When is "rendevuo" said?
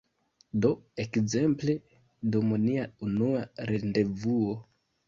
3.73-4.63